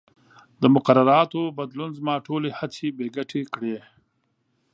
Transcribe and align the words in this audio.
د 0.61 0.63
مقرراتو 0.75 1.41
بدلون 1.57 1.89
زما 1.99 2.15
ټولې 2.27 2.49
هڅې 2.59 2.87
بې 2.97 3.07
ګټې 3.15 3.41
کړې. 3.53 3.77